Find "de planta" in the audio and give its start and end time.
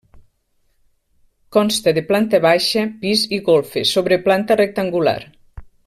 1.99-2.39